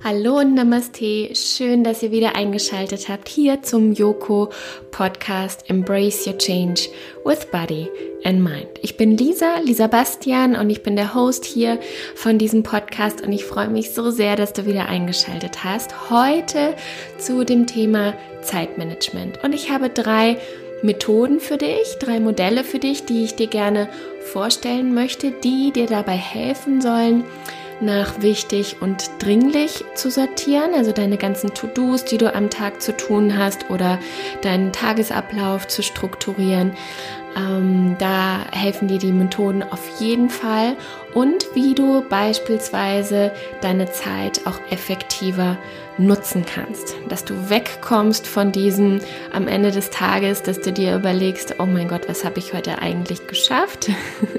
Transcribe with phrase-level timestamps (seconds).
[0.00, 4.50] Hallo und Namaste, schön, dass ihr wieder eingeschaltet habt hier zum Yoko
[4.90, 6.88] Podcast Embrace Your Change
[7.24, 7.88] with Body
[8.24, 8.66] and Mind.
[8.80, 11.78] Ich bin Lisa, Lisa Bastian und ich bin der Host hier
[12.16, 16.10] von diesem Podcast und ich freue mich so sehr, dass du wieder eingeschaltet hast.
[16.10, 16.74] Heute
[17.18, 20.38] zu dem Thema Zeitmanagement und ich habe drei
[20.82, 23.88] Methoden für dich, drei Modelle für dich, die ich dir gerne
[24.32, 27.22] vorstellen möchte, die dir dabei helfen sollen,
[27.82, 32.96] nach wichtig und dringlich zu sortieren, also deine ganzen To-Dos, die du am Tag zu
[32.96, 33.98] tun hast oder
[34.42, 36.72] deinen Tagesablauf zu strukturieren.
[37.36, 40.76] Ähm, da helfen dir die Methoden auf jeden Fall
[41.14, 45.56] und wie du beispielsweise deine Zeit auch effektiver
[45.98, 46.96] nutzen kannst.
[47.08, 49.00] Dass du wegkommst von diesem
[49.32, 52.78] am Ende des Tages, dass du dir überlegst, oh mein Gott, was habe ich heute
[52.78, 53.90] eigentlich geschafft?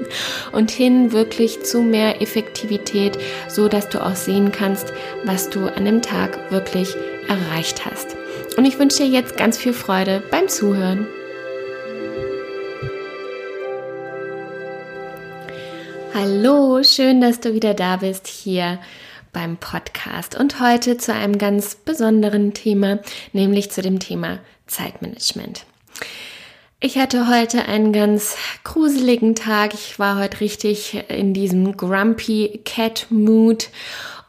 [0.52, 4.92] und hin wirklich zu mehr Effektivität, so dass du auch sehen kannst,
[5.24, 6.94] was du an dem Tag wirklich
[7.28, 8.16] erreicht hast.
[8.56, 11.06] Und ich wünsche dir jetzt ganz viel Freude beim Zuhören.
[16.16, 18.78] Hallo, schön, dass du wieder da bist hier
[19.32, 23.00] beim Podcast und heute zu einem ganz besonderen Thema,
[23.32, 25.66] nämlich zu dem Thema Zeitmanagement.
[26.78, 29.74] Ich hatte heute einen ganz gruseligen Tag.
[29.74, 33.70] Ich war heute richtig in diesem Grumpy Cat Mood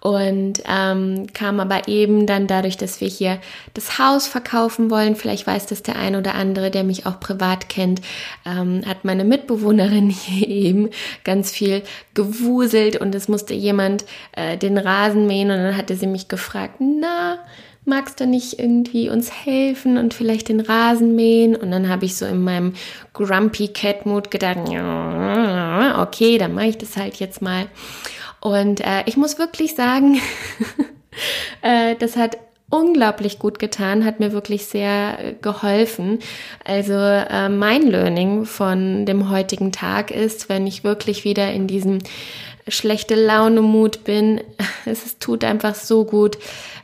[0.06, 3.40] und ähm, kam aber eben dann dadurch, dass wir hier
[3.74, 5.16] das Haus verkaufen wollen.
[5.16, 8.02] Vielleicht weiß das der ein oder andere, der mich auch privat kennt,
[8.46, 10.90] ähm, hat meine Mitbewohnerin hier eben
[11.24, 11.82] ganz viel
[12.14, 16.76] gewuselt und es musste jemand äh, den Rasen mähen und dann hatte sie mich gefragt,
[16.78, 17.40] na,
[17.84, 21.56] magst du nicht irgendwie uns helfen und vielleicht den Rasen mähen?
[21.56, 22.76] Und dann habe ich so in meinem
[23.14, 27.66] Grumpy Cat Mood gedacht, okay, dann mache ich das halt jetzt mal.
[28.46, 30.22] Und äh, ich muss wirklich sagen,
[31.64, 32.38] äh, das hat
[32.70, 36.20] unglaublich gut getan, hat mir wirklich sehr äh, geholfen.
[36.64, 41.98] Also äh, mein Learning von dem heutigen Tag ist, wenn ich wirklich wieder in diesem
[42.68, 44.42] schlechte Laune-Mut bin,
[44.86, 46.38] es, es tut einfach so gut,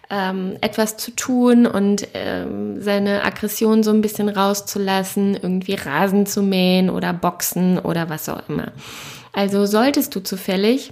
[0.09, 6.41] ähm, etwas zu tun und ähm, seine Aggression so ein bisschen rauszulassen, irgendwie Rasen zu
[6.41, 8.71] mähen oder Boxen oder was auch immer.
[9.31, 10.91] Also solltest du zufällig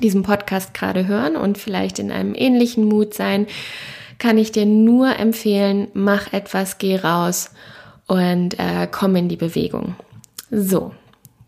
[0.00, 3.46] diesen Podcast gerade hören und vielleicht in einem ähnlichen Mut sein,
[4.18, 7.50] kann ich dir nur empfehlen, mach etwas, geh raus
[8.06, 9.96] und äh, komm in die Bewegung.
[10.50, 10.92] So,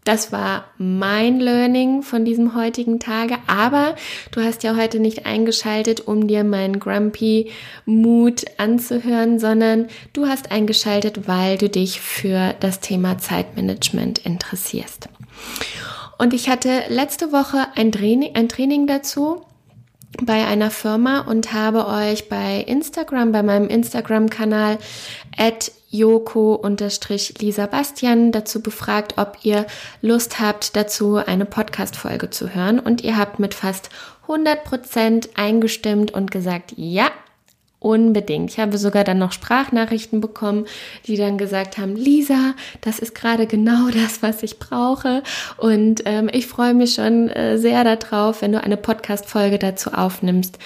[0.04, 3.36] das war mein Learning von diesem heutigen Tage.
[3.46, 3.94] Aber
[4.32, 7.50] du hast ja heute nicht eingeschaltet, um dir meinen Grumpy
[7.86, 15.08] Mood anzuhören, sondern du hast eingeschaltet, weil du dich für das Thema Zeitmanagement interessierst.
[16.18, 19.44] Und ich hatte letzte Woche ein Training, ein Training dazu
[20.22, 24.78] bei einer Firma und habe euch bei Instagram, bei meinem Instagram-Kanal
[25.36, 29.66] at Joko-Lisa Bastian dazu befragt, ob ihr
[30.02, 32.80] Lust habt, dazu eine Podcast-Folge zu hören.
[32.80, 33.90] Und ihr habt mit fast
[34.22, 37.10] 100 Prozent eingestimmt und gesagt, ja,
[37.84, 38.50] Unbedingt.
[38.50, 40.64] Ich habe sogar dann noch Sprachnachrichten bekommen,
[41.06, 45.22] die dann gesagt haben, Lisa, das ist gerade genau das, was ich brauche.
[45.58, 50.58] Und ähm, ich freue mich schon äh, sehr darauf, wenn du eine Podcast-Folge dazu aufnimmst.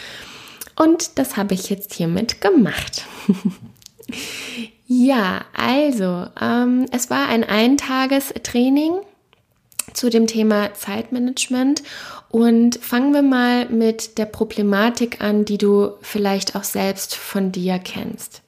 [0.76, 3.04] Und das habe ich jetzt hiermit gemacht.
[4.86, 8.92] ja, also, ähm, es war ein Eintagestraining
[9.94, 11.82] zu dem Thema Zeitmanagement
[12.30, 17.78] und fangen wir mal mit der Problematik an, die du vielleicht auch selbst von dir
[17.78, 18.42] kennst.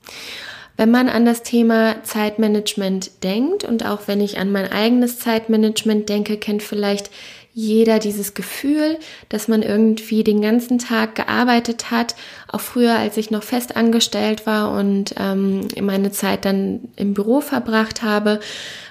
[0.76, 6.08] Wenn man an das Thema Zeitmanagement denkt und auch wenn ich an mein eigenes Zeitmanagement
[6.08, 7.10] denke, kennt vielleicht
[7.52, 8.98] jeder dieses Gefühl,
[9.28, 12.14] dass man irgendwie den ganzen Tag gearbeitet hat,
[12.48, 17.40] auch früher, als ich noch fest angestellt war und ähm, meine Zeit dann im Büro
[17.40, 18.40] verbracht habe,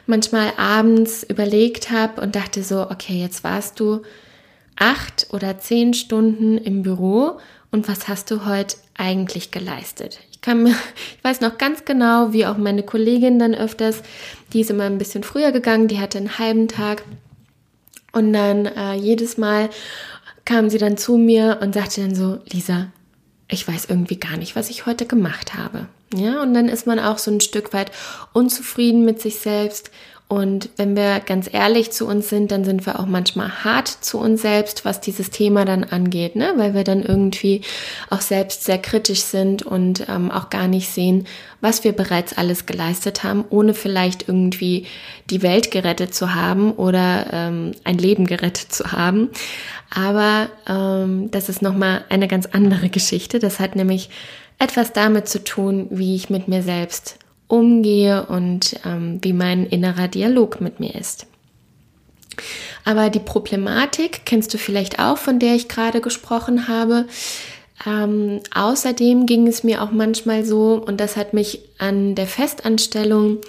[0.10, 4.02] manchmal abends überlegt habe und dachte so, okay, jetzt warst du
[4.76, 7.40] acht oder zehn Stunden im Büro
[7.72, 10.20] und was hast du heute eigentlich geleistet?
[10.32, 10.66] Ich kann
[11.18, 14.02] ich weiß noch ganz genau, wie auch meine Kollegin dann öfters,
[14.52, 17.04] die ist immer ein bisschen früher gegangen, die hatte einen halben Tag
[18.12, 19.70] und dann äh, jedes Mal
[20.46, 22.88] kam sie dann zu mir und sagte dann so, Lisa,
[23.48, 25.88] ich weiß irgendwie gar nicht, was ich heute gemacht habe.
[26.14, 27.92] Ja, und dann ist man auch so ein Stück weit
[28.34, 29.92] unzufrieden mit sich selbst
[30.32, 34.20] Und wenn wir ganz ehrlich zu uns sind, dann sind wir auch manchmal hart zu
[34.20, 36.54] uns selbst, was dieses Thema dann angeht, ne?
[36.56, 37.62] weil wir dann irgendwie
[38.12, 41.26] auch selbst sehr kritisch sind und ähm, auch gar nicht sehen,
[41.62, 44.86] was wir bereits alles geleistet haben, ohne vielleicht irgendwie
[45.32, 49.30] die Welt gerettet zu haben oder ähm, ein Leben gerettet zu haben.
[49.90, 53.40] Aber ähm, das ist nochmal eine ganz andere Geschichte.
[53.40, 54.12] Das hat nämlich
[54.60, 57.18] etwas damit zu tun, wie ich mit mir selbst
[57.48, 61.26] umgehe und ähm, wie mein innerer Dialog mit mir ist.
[62.86, 67.06] Aber die Problematik kennst du vielleicht auch, von der ich gerade gesprochen habe.
[67.86, 73.40] Ähm, außerdem ging es mir auch manchmal so, und das hat mich an der Festanstellung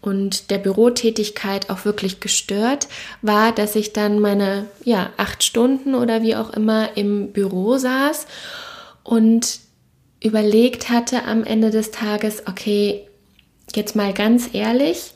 [0.00, 2.88] und der Bürotätigkeit auch wirklich gestört,
[3.22, 8.26] war, dass ich dann meine ja, acht Stunden oder wie auch immer im Büro saß
[9.02, 9.63] und
[10.24, 13.06] überlegt hatte am Ende des Tages, okay,
[13.74, 15.12] jetzt mal ganz ehrlich,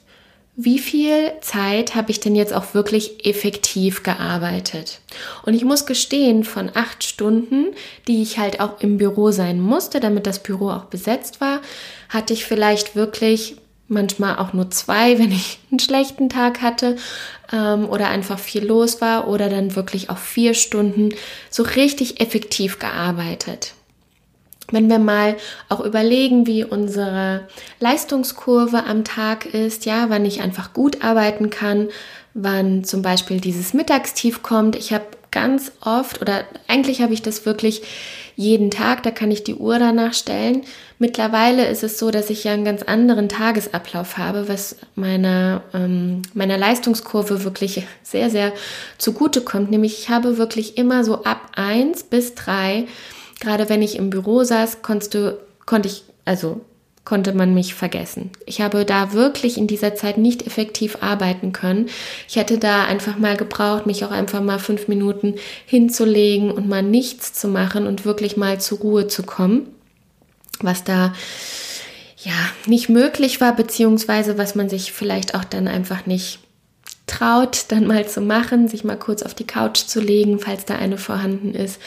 [0.60, 5.00] wie viel Zeit habe ich denn jetzt auch wirklich effektiv gearbeitet?
[5.44, 7.68] Und ich muss gestehen, von acht Stunden,
[8.08, 11.60] die ich halt auch im Büro sein musste, damit das Büro auch besetzt war,
[12.08, 13.56] hatte ich vielleicht wirklich
[13.86, 16.96] manchmal auch nur zwei, wenn ich einen schlechten Tag hatte
[17.52, 21.10] ähm, oder einfach viel los war oder dann wirklich auch vier Stunden
[21.50, 23.74] so richtig effektiv gearbeitet.
[24.70, 25.36] Wenn wir mal
[25.68, 27.48] auch überlegen, wie unsere
[27.80, 31.88] Leistungskurve am Tag ist, ja, wann ich einfach gut arbeiten kann,
[32.34, 34.76] wann zum Beispiel dieses Mittagstief kommt.
[34.76, 37.82] Ich habe ganz oft oder eigentlich habe ich das wirklich
[38.36, 40.62] jeden Tag, da kann ich die Uhr danach stellen.
[41.00, 46.22] Mittlerweile ist es so, dass ich ja einen ganz anderen Tagesablauf habe, was meiner, ähm,
[46.34, 48.52] meiner Leistungskurve wirklich sehr, sehr
[48.96, 49.70] zugute kommt.
[49.70, 52.86] Nämlich ich habe wirklich immer so ab eins bis drei
[53.40, 54.78] Gerade wenn ich im Büro saß,
[55.10, 56.60] du, konnte ich, also
[57.08, 58.30] konnte man mich vergessen.
[58.44, 61.88] Ich habe da wirklich in dieser Zeit nicht effektiv arbeiten können.
[62.28, 66.82] Ich hätte da einfach mal gebraucht, mich auch einfach mal fünf Minuten hinzulegen und mal
[66.82, 69.68] nichts zu machen und wirklich mal zur Ruhe zu kommen,
[70.60, 71.14] was da
[72.18, 72.34] ja
[72.66, 76.40] nicht möglich war, beziehungsweise was man sich vielleicht auch dann einfach nicht
[77.06, 80.74] traut, dann mal zu machen, sich mal kurz auf die Couch zu legen, falls da
[80.74, 81.80] eine vorhanden ist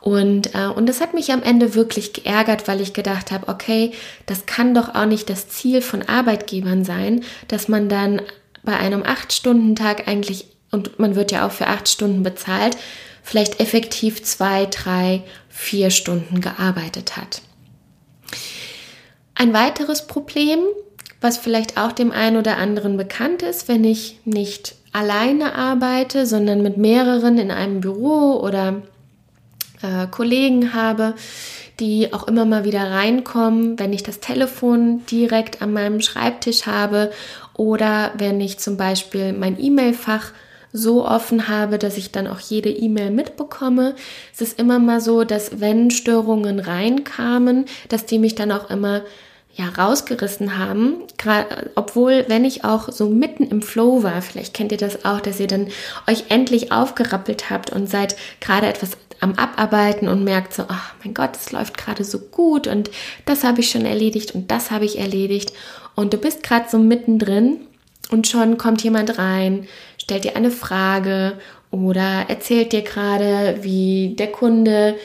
[0.00, 3.92] und, äh, und das hat mich am Ende wirklich geärgert, weil ich gedacht habe, okay,
[4.26, 8.22] das kann doch auch nicht das Ziel von Arbeitgebern sein, dass man dann
[8.62, 12.76] bei einem 8-Stunden-Tag eigentlich, und man wird ja auch für 8 Stunden bezahlt,
[13.22, 17.42] vielleicht effektiv 2, 3, 4 Stunden gearbeitet hat.
[19.34, 20.60] Ein weiteres Problem,
[21.20, 26.62] was vielleicht auch dem einen oder anderen bekannt ist, wenn ich nicht alleine arbeite, sondern
[26.62, 28.82] mit mehreren in einem Büro oder
[29.82, 31.14] äh, Kollegen habe,
[31.80, 37.10] die auch immer mal wieder reinkommen, wenn ich das Telefon direkt an meinem Schreibtisch habe
[37.54, 40.32] oder wenn ich zum Beispiel mein E-Mail-Fach
[40.72, 43.94] so offen habe, dass ich dann auch jede E-Mail mitbekomme.
[44.32, 49.02] Es ist immer mal so, dass wenn Störungen reinkamen, dass die mich dann auch immer
[49.54, 51.02] ja rausgerissen haben,
[51.74, 55.40] obwohl wenn ich auch so mitten im Flow war, vielleicht kennt ihr das auch, dass
[55.40, 55.68] ihr dann
[56.06, 61.14] euch endlich aufgerappelt habt und seid gerade etwas am Abarbeiten und merkt so, ach mein
[61.14, 62.90] Gott, es läuft gerade so gut und
[63.26, 65.52] das habe ich schon erledigt und das habe ich erledigt
[65.94, 67.60] und du bist gerade so mittendrin
[68.10, 69.66] und schon kommt jemand rein,
[69.98, 71.34] stellt dir eine Frage
[71.70, 74.96] oder erzählt dir gerade, wie der Kunde,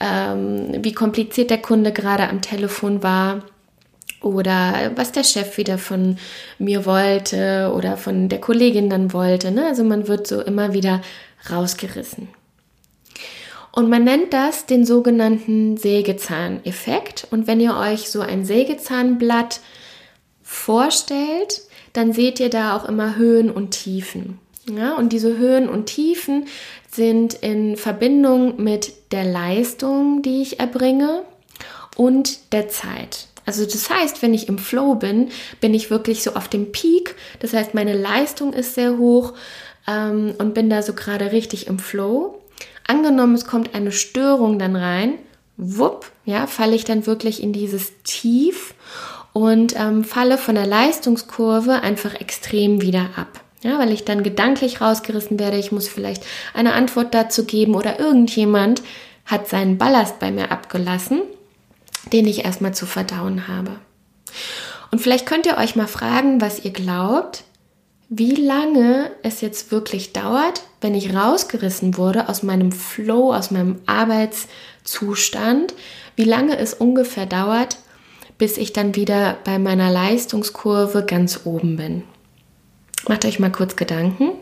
[0.00, 3.42] ähm, wie kompliziert der Kunde gerade am Telefon war
[4.22, 6.16] oder was der Chef wieder von
[6.58, 9.50] mir wollte oder von der Kollegin dann wollte.
[9.50, 9.66] Ne?
[9.66, 11.02] Also man wird so immer wieder
[11.50, 12.28] rausgerissen.
[13.74, 17.26] Und man nennt das den sogenannten Sägezahneffekt.
[17.32, 19.58] Und wenn ihr euch so ein Sägezahnblatt
[20.42, 21.62] vorstellt,
[21.92, 24.38] dann seht ihr da auch immer Höhen und Tiefen.
[24.70, 26.46] Ja, und diese Höhen und Tiefen
[26.88, 31.24] sind in Verbindung mit der Leistung, die ich erbringe
[31.96, 33.26] und der Zeit.
[33.44, 37.16] Also das heißt, wenn ich im Flow bin, bin ich wirklich so auf dem Peak.
[37.40, 39.32] Das heißt, meine Leistung ist sehr hoch
[39.88, 42.40] ähm, und bin da so gerade richtig im Flow.
[42.86, 45.14] Angenommen, es kommt eine Störung dann rein,
[45.56, 48.74] wupp, ja, falle ich dann wirklich in dieses Tief
[49.32, 53.40] und ähm, falle von der Leistungskurve einfach extrem wieder ab.
[53.62, 57.98] Ja, weil ich dann gedanklich rausgerissen werde, ich muss vielleicht eine Antwort dazu geben oder
[57.98, 58.82] irgendjemand
[59.24, 61.22] hat seinen Ballast bei mir abgelassen,
[62.12, 63.76] den ich erstmal zu verdauen habe.
[64.90, 67.44] Und vielleicht könnt ihr euch mal fragen, was ihr glaubt,
[68.08, 73.80] wie lange es jetzt wirklich dauert, wenn ich rausgerissen wurde aus meinem Flow, aus meinem
[73.86, 75.74] Arbeitszustand,
[76.16, 77.78] wie lange es ungefähr dauert,
[78.38, 82.02] bis ich dann wieder bei meiner Leistungskurve ganz oben bin.
[83.08, 84.32] Macht euch mal kurz Gedanken.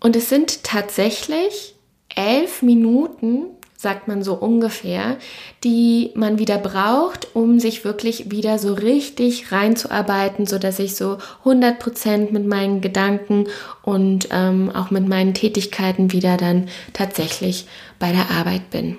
[0.00, 1.74] Und es sind tatsächlich
[2.14, 5.16] elf Minuten, sagt man so ungefähr,
[5.62, 11.18] die man wieder braucht, um sich wirklich wieder so richtig reinzuarbeiten, so dass ich so
[11.44, 13.46] 100% mit meinen Gedanken
[13.82, 17.66] und ähm, auch mit meinen Tätigkeiten wieder dann tatsächlich
[17.98, 18.96] bei der Arbeit bin.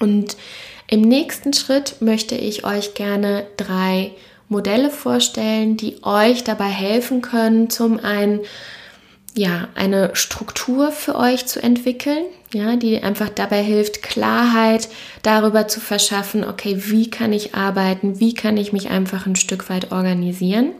[0.00, 0.36] Und
[0.88, 4.12] im nächsten Schritt möchte ich euch gerne drei
[4.48, 8.40] Modelle vorstellen, die euch dabei helfen können, zum einen
[9.38, 14.88] ja, eine Struktur für euch zu entwickeln, ja, die einfach dabei hilft, Klarheit
[15.22, 19.70] darüber zu verschaffen, okay, wie kann ich arbeiten, wie kann ich mich einfach ein Stück
[19.70, 20.72] weit organisieren.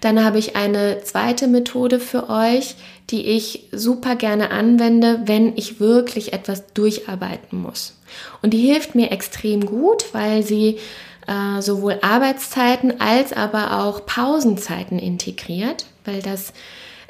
[0.00, 2.76] Dann habe ich eine zweite Methode für euch,
[3.10, 7.98] die ich super gerne anwende, wenn ich wirklich etwas durcharbeiten muss.
[8.40, 10.78] Und die hilft mir extrem gut, weil sie
[11.26, 16.52] äh, sowohl Arbeitszeiten als aber auch Pausenzeiten integriert, weil das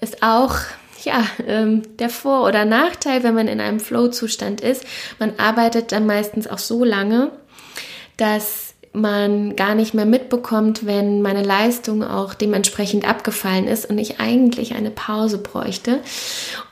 [0.01, 0.57] ist auch
[1.05, 4.85] ja, ähm, der Vor- oder Nachteil, wenn man in einem Flow-Zustand ist.
[5.19, 7.31] Man arbeitet dann meistens auch so lange,
[8.17, 14.19] dass man gar nicht mehr mitbekommt, wenn meine Leistung auch dementsprechend abgefallen ist und ich
[14.19, 16.01] eigentlich eine Pause bräuchte.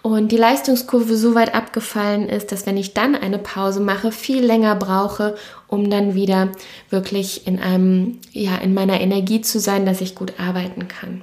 [0.02, 4.44] Und die Leistungskurve so weit abgefallen ist, dass wenn ich dann eine Pause mache, viel
[4.44, 5.36] länger brauche,
[5.68, 6.48] um dann wieder
[6.90, 11.22] wirklich in einem, ja, in meiner Energie zu sein, dass ich gut arbeiten kann.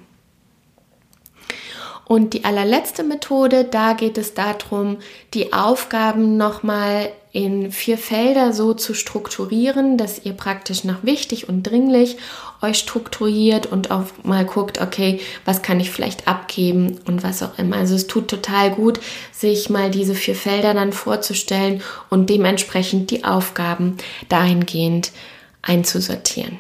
[2.06, 4.98] Und die allerletzte Methode, da geht es darum,
[5.34, 11.64] die Aufgaben nochmal in vier Felder so zu strukturieren, dass ihr praktisch nach wichtig und
[11.64, 12.18] dringlich
[12.62, 17.58] euch strukturiert und auch mal guckt, okay, was kann ich vielleicht abgeben und was auch
[17.58, 17.78] immer.
[17.78, 19.00] Also es tut total gut,
[19.32, 21.82] sich mal diese vier Felder dann vorzustellen
[22.12, 23.98] und dementsprechend die Aufgaben
[24.30, 25.12] dahingehend
[25.64, 26.60] einzusortieren.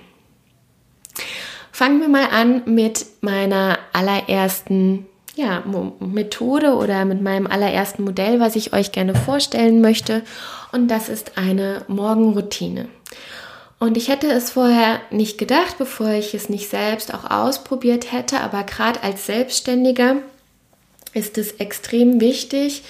[1.71, 5.05] Fangen wir mal an mit meiner allerersten
[5.35, 5.63] ja,
[5.99, 10.21] Methode oder mit meinem allerersten Modell, was ich euch gerne vorstellen möchte.
[10.71, 12.87] Und das ist eine Morgenroutine.
[13.79, 18.39] Und ich hätte es vorher nicht gedacht, bevor ich es nicht selbst auch ausprobiert hätte,
[18.39, 20.17] aber gerade als Selbstständiger
[21.13, 22.83] ist es extrem wichtig,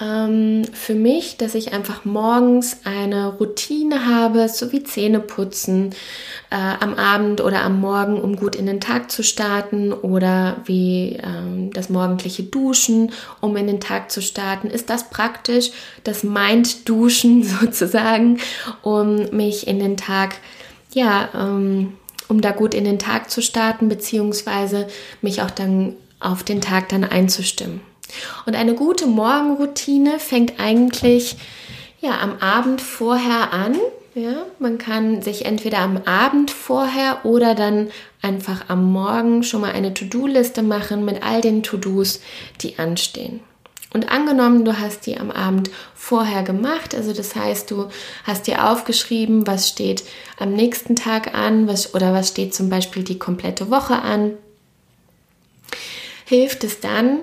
[0.00, 5.90] ähm, für mich, dass ich einfach morgens eine Routine habe, so wie Zähne putzen
[6.50, 11.18] äh, am Abend oder am Morgen, um gut in den Tag zu starten oder wie
[11.22, 14.68] ähm, das morgendliche Duschen, um in den Tag zu starten.
[14.68, 15.70] Ist das praktisch,
[16.04, 18.38] das Mind-Duschen sozusagen,
[18.82, 20.36] um mich in den Tag,
[20.92, 21.94] ja, ähm,
[22.28, 24.86] um da gut in den Tag zu starten, beziehungsweise
[25.20, 27.80] mich auch dann auf den Tag dann einzustimmen.
[28.46, 31.36] Und eine gute Morgenroutine fängt eigentlich
[32.00, 33.76] ja, am Abend vorher an.
[34.14, 37.90] Ja, man kann sich entweder am Abend vorher oder dann
[38.22, 42.20] einfach am Morgen schon mal eine To-Do-Liste machen mit all den To-Dos,
[42.60, 43.40] die anstehen.
[43.92, 47.88] Und angenommen, du hast die am Abend vorher gemacht, also das heißt, du
[48.24, 50.04] hast dir aufgeschrieben, was steht
[50.38, 54.34] am nächsten Tag an, was, oder was steht zum Beispiel die komplette Woche an,
[56.24, 57.20] hilft es dann,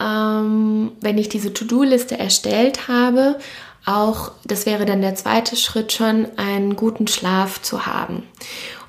[0.00, 3.38] ähm, wenn ich diese To-Do-Liste erstellt habe,
[3.86, 8.24] auch, das wäre dann der zweite Schritt schon, einen guten Schlaf zu haben.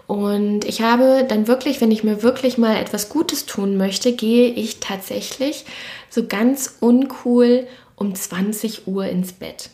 [0.08, 4.50] Und ich habe dann wirklich, wenn ich mir wirklich mal etwas Gutes tun möchte, gehe
[4.50, 5.66] ich tatsächlich
[6.10, 9.70] so ganz uncool um 20 Uhr ins Bett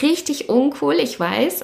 [0.00, 1.62] richtig uncool, ich weiß.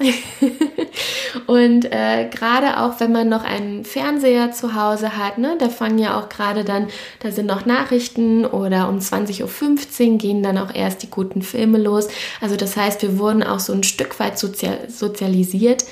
[1.46, 5.98] und äh, gerade auch, wenn man noch einen Fernseher zu Hause hat, ne, da fangen
[5.98, 6.88] ja auch gerade dann,
[7.20, 11.78] da sind noch Nachrichten oder um 20.15 Uhr gehen dann auch erst die guten Filme
[11.78, 12.08] los.
[12.40, 15.84] Also das heißt, wir wurden auch so ein Stück weit sozial sozialisiert,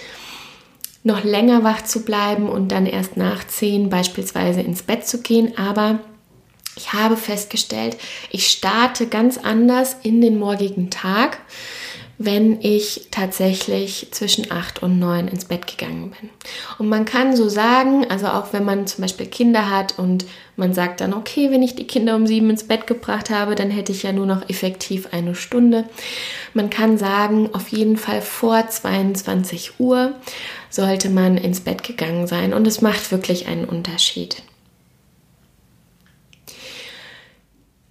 [1.05, 5.57] noch länger wach zu bleiben und dann erst nach 10 beispielsweise ins Bett zu gehen.
[5.57, 6.01] Aber
[6.77, 7.97] ich habe festgestellt,
[8.31, 11.39] ich starte ganz anders in den morgigen Tag
[12.19, 16.31] wenn ich tatsächlich zwischen 8 und 9 ins Bett gegangen bin.
[16.79, 20.25] Und man kann so sagen, also auch wenn man zum Beispiel Kinder hat und
[20.57, 23.71] man sagt dann, okay, wenn ich die Kinder um 7 ins Bett gebracht habe, dann
[23.71, 25.85] hätte ich ja nur noch effektiv eine Stunde.
[26.55, 30.15] Man kann sagen, auf jeden Fall vor 22 Uhr
[30.71, 34.43] sollte man ins Bett gegangen sein und es macht wirklich einen Unterschied.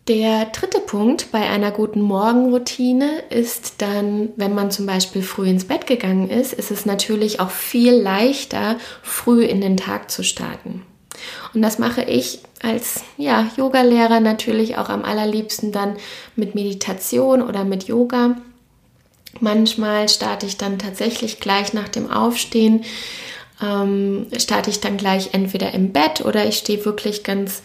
[0.08, 5.66] Der dritte Punkt bei einer guten Morgenroutine ist dann, wenn man zum Beispiel früh ins
[5.66, 10.84] Bett gegangen ist, ist es natürlich auch viel leichter, früh in den Tag zu starten.
[11.56, 15.96] Und das mache ich als ja, Yogalehrer natürlich auch am allerliebsten dann
[16.36, 18.38] mit Meditation oder mit Yoga.
[19.40, 22.84] Manchmal starte ich dann tatsächlich gleich nach dem Aufstehen
[23.62, 27.62] ähm, starte ich dann gleich entweder im Bett oder ich stehe wirklich ganz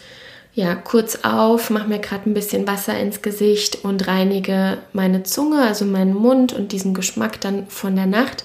[0.55, 5.63] ja, kurz auf, mache mir gerade ein bisschen Wasser ins Gesicht und reinige meine Zunge,
[5.63, 8.45] also meinen Mund und diesen Geschmack dann von der Nacht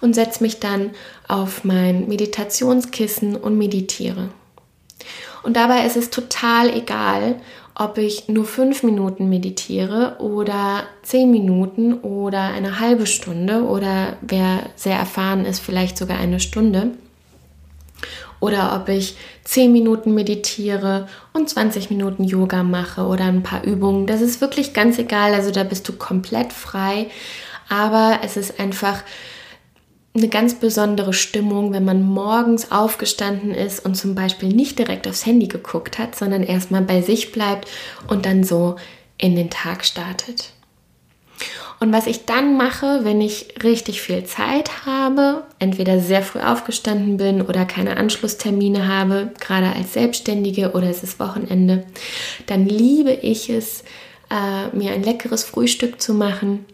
[0.00, 0.90] und setze mich dann
[1.26, 4.30] auf mein Meditationskissen und meditiere.
[5.42, 7.36] Und dabei ist es total egal,
[7.74, 14.70] ob ich nur fünf Minuten meditiere oder zehn Minuten oder eine halbe Stunde oder wer
[14.74, 16.92] sehr erfahren ist, vielleicht sogar eine Stunde.
[18.40, 24.06] Oder ob ich zehn Minuten meditiere und 20 Minuten Yoga mache oder ein paar Übungen.
[24.06, 25.34] Das ist wirklich ganz egal.
[25.34, 27.08] Also da bist du komplett frei.
[27.68, 29.02] Aber es ist einfach
[30.14, 35.26] eine ganz besondere Stimmung, wenn man morgens aufgestanden ist und zum Beispiel nicht direkt aufs
[35.26, 37.68] Handy geguckt hat, sondern erstmal bei sich bleibt
[38.08, 38.76] und dann so
[39.16, 40.52] in den Tag startet.
[41.80, 47.18] Und was ich dann mache, wenn ich richtig viel Zeit habe, entweder sehr früh aufgestanden
[47.18, 51.84] bin oder keine Anschlusstermine habe, gerade als Selbstständige oder es ist Wochenende,
[52.46, 53.84] dann liebe ich es,
[54.30, 56.66] äh, mir ein leckeres Frühstück zu machen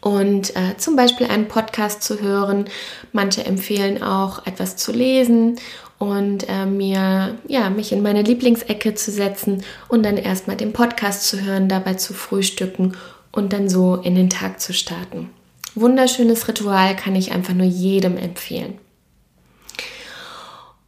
[0.00, 2.64] und äh, zum Beispiel einen Podcast zu hören.
[3.12, 5.56] Manche empfehlen auch etwas zu lesen
[5.98, 11.28] und äh, mir ja mich in meine Lieblingsecke zu setzen und dann erstmal den Podcast
[11.28, 12.96] zu hören, dabei zu frühstücken
[13.32, 15.30] und dann so in den Tag zu starten.
[15.74, 18.78] Wunderschönes Ritual kann ich einfach nur jedem empfehlen.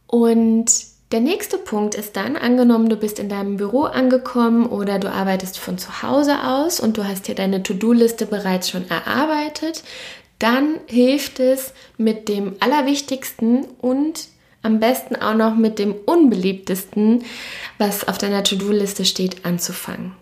[0.07, 0.65] Und
[1.11, 5.59] der nächste Punkt ist dann, angenommen, du bist in deinem Büro angekommen oder du arbeitest
[5.59, 9.83] von zu Hause aus und du hast dir deine To-Do-Liste bereits schon erarbeitet,
[10.39, 14.27] dann hilft es mit dem Allerwichtigsten und
[14.63, 17.23] am besten auch noch mit dem Unbeliebtesten,
[17.77, 20.13] was auf deiner To-Do-Liste steht, anzufangen.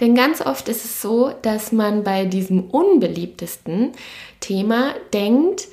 [0.00, 3.92] Denn ganz oft ist es so, dass man bei diesem unbeliebtesten
[4.40, 5.66] Thema denkt,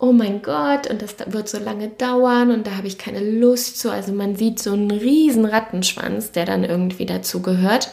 [0.00, 3.78] oh mein Gott, und das wird so lange dauern und da habe ich keine Lust
[3.78, 3.92] zu.
[3.92, 7.90] Also man sieht so einen riesen Rattenschwanz, der dann irgendwie dazu gehört.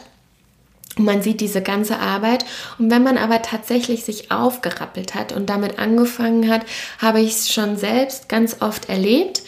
[0.96, 2.44] Und man sieht diese ganze Arbeit.
[2.78, 6.62] Und wenn man aber tatsächlich sich aufgerappelt hat und damit angefangen hat,
[6.98, 9.42] habe ich es schon selbst ganz oft erlebt,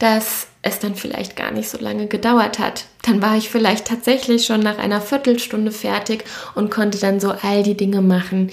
[0.00, 2.86] dass es dann vielleicht gar nicht so lange gedauert hat.
[3.02, 7.62] Dann war ich vielleicht tatsächlich schon nach einer Viertelstunde fertig und konnte dann so all
[7.62, 8.50] die Dinge machen,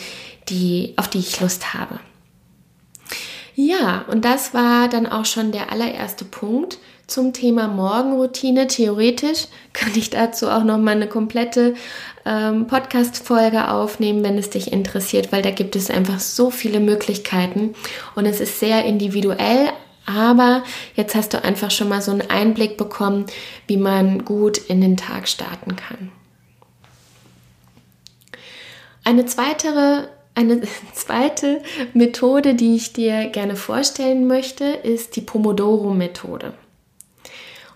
[0.50, 2.00] die, auf die ich Lust habe.
[3.56, 8.68] Ja, und das war dann auch schon der allererste Punkt zum Thema Morgenroutine.
[8.68, 11.76] Theoretisch kann ich dazu auch noch mal eine komplette
[12.26, 17.74] ähm, Podcast-Folge aufnehmen, wenn es dich interessiert, weil da gibt es einfach so viele Möglichkeiten
[18.16, 19.70] und es ist sehr individuell.
[20.08, 20.64] Aber
[20.96, 23.26] jetzt hast du einfach schon mal so einen Einblick bekommen,
[23.68, 26.12] wie man gut in den Tag starten kann.
[29.04, 30.62] Eine zweite eine
[30.94, 31.62] zweite
[31.94, 36.54] Methode, die ich dir gerne vorstellen möchte, ist die Pomodoro-Methode.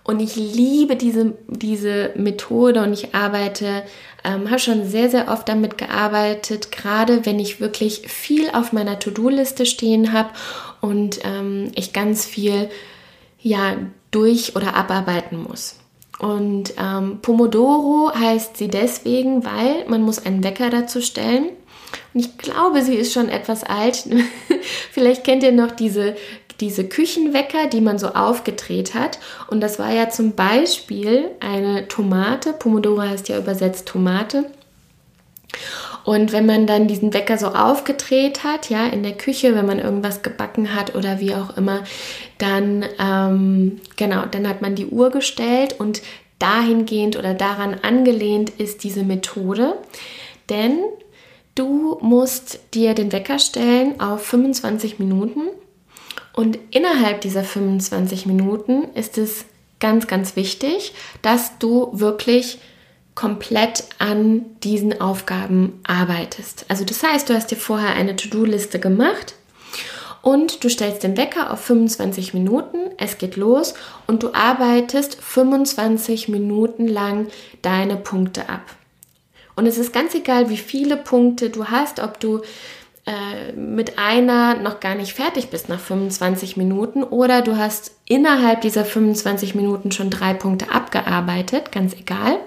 [0.03, 3.83] Und ich liebe diese, diese Methode und ich arbeite,
[4.23, 8.99] ähm, habe schon sehr, sehr oft damit gearbeitet, gerade wenn ich wirklich viel auf meiner
[8.99, 10.29] To-Do-Liste stehen habe
[10.81, 12.69] und ähm, ich ganz viel
[13.39, 13.77] ja,
[14.11, 15.77] durch- oder abarbeiten muss.
[16.19, 21.49] Und ähm, Pomodoro heißt sie deswegen, weil man muss einen Wecker dazu stellen
[22.13, 24.07] und ich glaube, sie ist schon etwas alt.
[24.91, 26.15] Vielleicht kennt ihr noch diese,
[26.59, 29.19] diese Küchenwecker, die man so aufgedreht hat.
[29.47, 32.53] Und das war ja zum Beispiel eine Tomate.
[32.53, 34.45] Pomodoro heißt ja übersetzt Tomate.
[36.03, 39.79] Und wenn man dann diesen Wecker so aufgedreht hat, ja, in der Küche, wenn man
[39.79, 41.83] irgendwas gebacken hat oder wie auch immer,
[42.37, 46.01] dann, ähm, genau, dann hat man die Uhr gestellt und
[46.39, 49.75] dahingehend oder daran angelehnt ist diese Methode.
[50.49, 50.79] Denn
[51.55, 55.41] Du musst dir den Wecker stellen auf 25 Minuten
[56.33, 59.45] und innerhalb dieser 25 Minuten ist es
[59.81, 62.59] ganz, ganz wichtig, dass du wirklich
[63.15, 66.65] komplett an diesen Aufgaben arbeitest.
[66.69, 69.35] Also das heißt, du hast dir vorher eine To-Do-Liste gemacht
[70.21, 73.73] und du stellst den Wecker auf 25 Minuten, es geht los
[74.07, 77.27] und du arbeitest 25 Minuten lang
[77.61, 78.61] deine Punkte ab.
[79.55, 82.41] Und es ist ganz egal, wie viele Punkte du hast, ob du
[83.05, 88.61] äh, mit einer noch gar nicht fertig bist nach 25 Minuten oder du hast innerhalb
[88.61, 92.37] dieser 25 Minuten schon drei Punkte abgearbeitet, ganz egal.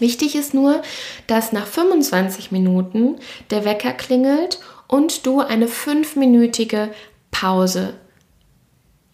[0.00, 0.82] Wichtig ist nur,
[1.26, 3.16] dass nach 25 Minuten
[3.50, 6.90] der Wecker klingelt und du eine fünfminütige
[7.30, 7.94] Pause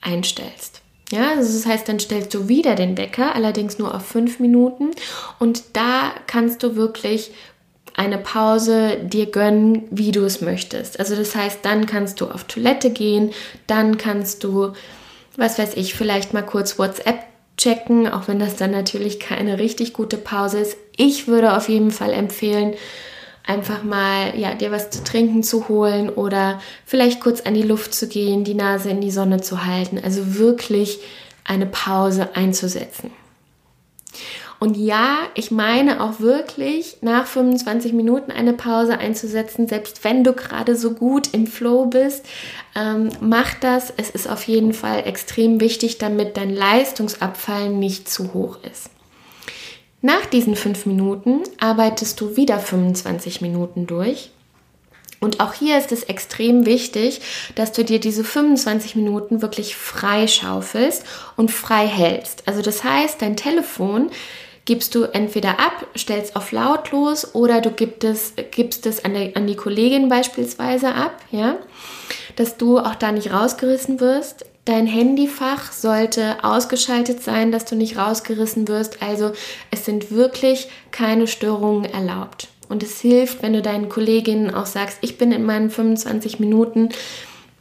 [0.01, 0.83] einstellst.
[1.13, 4.91] Ja, also das heißt, dann stellst du wieder den Wecker, allerdings nur auf fünf Minuten.
[5.39, 7.33] Und da kannst du wirklich
[7.97, 11.01] eine Pause dir gönnen, wie du es möchtest.
[11.01, 13.33] Also das heißt, dann kannst du auf Toilette gehen,
[13.67, 14.73] dann kannst du,
[15.37, 17.30] was weiß ich, vielleicht mal kurz WhatsApp
[17.61, 20.77] checken, auch wenn das dann natürlich keine richtig gute Pause ist.
[20.97, 22.75] Ich würde auf jeden Fall empfehlen,
[23.47, 27.95] einfach mal ja, dir was zu trinken zu holen oder vielleicht kurz an die Luft
[27.95, 30.01] zu gehen, die Nase in die Sonne zu halten.
[30.03, 31.01] Also wirklich
[31.45, 33.11] eine Pause einzusetzen.
[34.61, 40.35] Und ja, ich meine auch wirklich nach 25 Minuten eine Pause einzusetzen, selbst wenn du
[40.35, 42.27] gerade so gut im Flow bist.
[42.77, 43.91] Ähm, mach das.
[43.97, 48.91] Es ist auf jeden Fall extrem wichtig, damit dein Leistungsabfall nicht zu hoch ist.
[50.03, 54.31] Nach diesen fünf Minuten arbeitest du wieder 25 Minuten durch.
[55.21, 57.23] Und auch hier ist es extrem wichtig,
[57.55, 61.05] dass du dir diese 25 Minuten wirklich frei schaufelst
[61.37, 62.43] und frei hältst.
[62.47, 64.11] Also das heißt, dein Telefon
[64.65, 69.37] gibst du entweder ab, stellst auf lautlos oder du gibst es, gibst es an, der,
[69.37, 71.57] an die Kollegin beispielsweise ab, ja,
[72.37, 74.45] dass du auch da nicht rausgerissen wirst.
[74.67, 79.03] Dein Handyfach sollte ausgeschaltet sein, dass du nicht rausgerissen wirst.
[79.03, 79.33] Also
[79.71, 82.49] es sind wirklich keine Störungen erlaubt.
[82.69, 86.91] Und es hilft, wenn du deinen Kolleginnen auch sagst, ich bin in meinen 25 Minuten,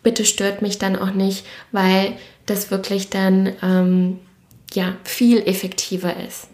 [0.04, 2.14] bitte stört mich dann auch nicht, weil
[2.46, 4.20] das wirklich dann ähm,
[4.74, 6.48] ja viel effektiver ist.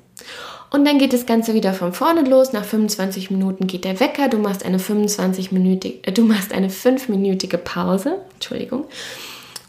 [0.72, 2.52] Und dann geht das Ganze wieder von vorne los.
[2.52, 4.28] Nach 25 Minuten geht der Wecker.
[4.28, 8.18] Du machst eine 25-minütige, äh, du machst eine 5-minütige Pause.
[8.34, 8.86] Entschuldigung.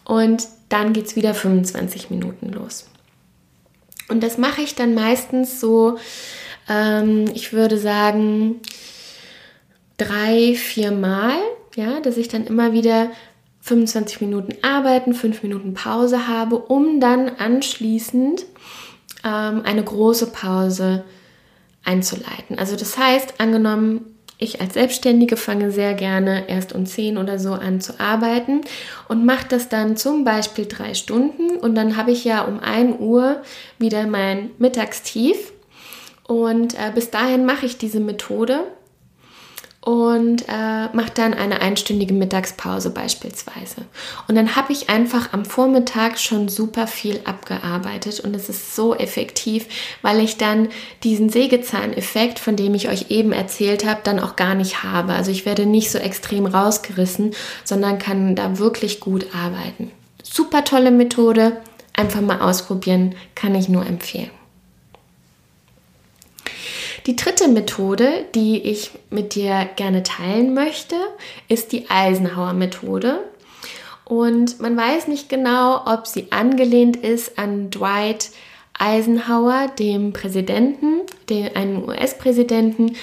[0.05, 2.89] Und dann geht es wieder 25 Minuten los.
[4.09, 5.99] Und das mache ich dann meistens so,
[6.69, 8.61] ähm, ich würde sagen,
[9.97, 11.37] drei, vier Mal,
[11.75, 13.11] ja, dass ich dann immer wieder
[13.61, 18.47] 25 Minuten arbeiten, 5 Minuten Pause habe, um dann anschließend
[19.27, 21.05] ähm, eine große Pause
[21.85, 22.59] einzuleiten.
[22.59, 27.53] Also das heißt, angenommen, ich als Selbstständige fange sehr gerne erst um 10 oder so
[27.53, 28.61] an zu arbeiten
[29.09, 33.01] und mache das dann zum Beispiel drei Stunden und dann habe ich ja um 1
[33.01, 33.43] Uhr
[33.79, 35.53] wieder mein Mittagstief
[36.25, 38.65] und äh, bis dahin mache ich diese Methode
[39.87, 43.83] und äh, mache dann eine einstündige Mittagspause beispielsweise.
[44.27, 48.97] Und dann habe ich einfach am Vormittag schon super viel abgearbeitet und es ist so
[48.97, 49.67] effektiv,
[50.03, 50.71] weil ich dann
[51.05, 55.13] diesen Sägezahneffekt, von dem ich euch eben erzählt habe, dann auch gar nicht habe.
[55.13, 57.31] Also ich werde nicht so extrem rausgerissen,
[57.63, 59.93] sondern kann da wirklich gut arbeiten.
[60.21, 61.59] Super tolle Methode,
[61.93, 64.33] einfach mal ausprobieren, kann ich nur empfehlen.
[67.07, 70.97] Die dritte Methode, die ich mit dir gerne teilen möchte,
[71.49, 73.21] ist die Eisenhower Methode.
[74.05, 78.31] Und man weiß nicht genau, ob sie angelehnt ist an Dwight
[78.79, 82.97] Eisenhower, dem Präsidenten, dem, einem US-Präsidenten.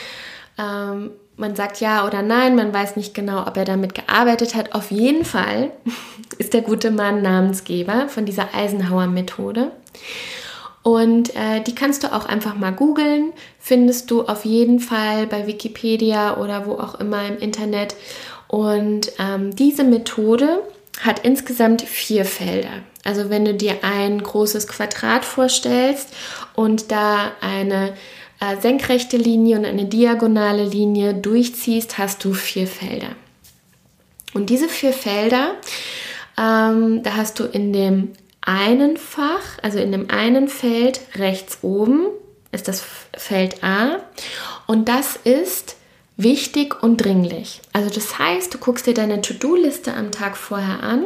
[0.57, 4.75] Ähm, man sagt ja oder nein, man weiß nicht genau, ob er damit gearbeitet hat.
[4.75, 5.71] Auf jeden Fall
[6.37, 9.71] ist der gute Mann Namensgeber von dieser Eisenhower-Methode.
[10.83, 15.47] Und äh, die kannst du auch einfach mal googeln, findest du auf jeden Fall bei
[15.47, 17.95] Wikipedia oder wo auch immer im Internet.
[18.49, 20.61] Und ähm, diese Methode
[20.99, 22.83] hat insgesamt vier Felder.
[23.05, 26.09] Also wenn du dir ein großes Quadrat vorstellst
[26.53, 27.93] und da eine
[28.39, 33.15] äh, senkrechte Linie und eine diagonale Linie durchziehst, hast du vier Felder.
[34.33, 35.55] Und diese vier Felder,
[36.37, 38.13] ähm, da hast du in dem
[38.45, 42.07] einen Fach, also in dem einen Feld rechts oben
[42.51, 42.83] ist das
[43.17, 43.99] Feld A
[44.67, 45.75] und das ist
[46.17, 47.61] wichtig und dringlich.
[47.73, 51.05] Also das heißt, du guckst dir deine To-Do-Liste am Tag vorher an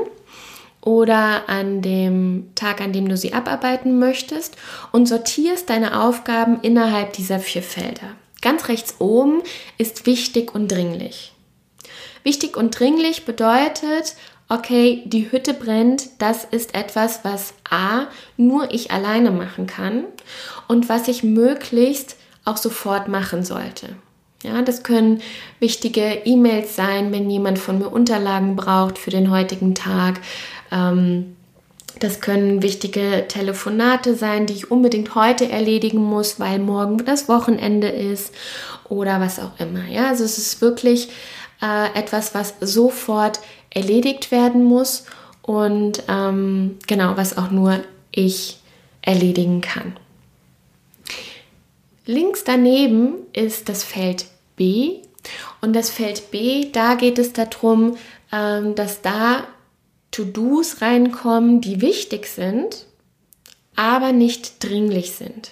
[0.81, 4.57] oder an dem Tag, an dem du sie abarbeiten möchtest
[4.91, 8.11] und sortierst deine Aufgaben innerhalb dieser vier Felder.
[8.41, 9.41] Ganz rechts oben
[9.77, 11.33] ist wichtig und dringlich.
[12.23, 14.15] Wichtig und dringlich bedeutet,
[14.49, 18.07] okay, die Hütte brennt, das ist etwas, was A,
[18.37, 20.05] nur ich alleine machen kann
[20.67, 23.89] und was ich möglichst auch sofort machen sollte.
[24.43, 25.21] Ja, das können
[25.59, 30.21] wichtige E-Mails sein, wenn jemand von mir Unterlagen braucht für den heutigen Tag.
[30.71, 31.35] Ähm,
[31.99, 37.87] das können wichtige Telefonate sein, die ich unbedingt heute erledigen muss, weil morgen das Wochenende
[37.87, 38.33] ist
[38.87, 39.85] oder was auch immer.
[39.89, 41.09] Ja, also es ist wirklich
[41.61, 45.05] äh, etwas, was sofort erledigt werden muss
[45.41, 47.79] und ähm, genau, was auch nur
[48.11, 48.57] ich
[49.01, 49.97] erledigen kann.
[52.05, 54.25] Links daneben ist das Feld
[54.55, 55.01] B
[55.61, 57.97] und das Feld B, da geht es darum,
[58.31, 59.45] ähm, dass da
[60.11, 62.85] To-Dos reinkommen, die wichtig sind,
[63.75, 65.51] aber nicht dringlich sind.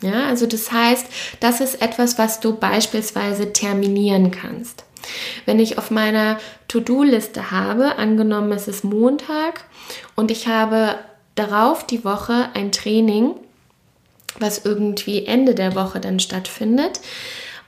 [0.00, 1.06] Ja, also das heißt,
[1.40, 4.84] das ist etwas, was du beispielsweise terminieren kannst.
[5.46, 9.64] Wenn ich auf meiner To-Do-Liste habe, angenommen es ist Montag
[10.14, 10.96] und ich habe
[11.34, 13.34] darauf die Woche ein Training,
[14.38, 17.00] was irgendwie Ende der Woche dann stattfindet,